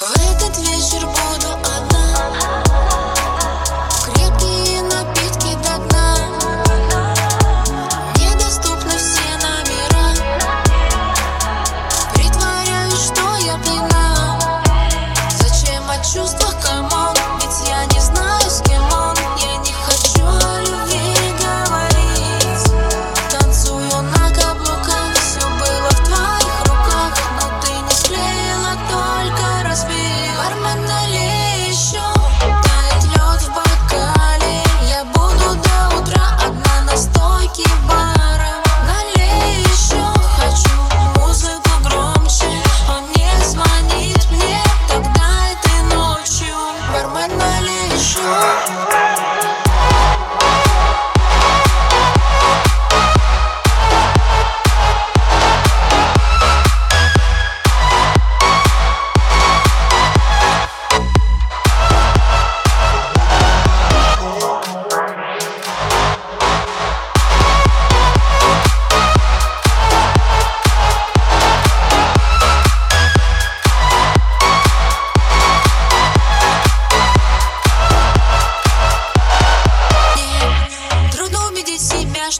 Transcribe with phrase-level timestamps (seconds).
[0.00, 1.06] В этот вечер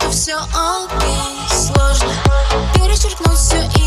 [0.00, 2.12] что все окей Сложно.
[2.74, 3.79] Перечеркнуть все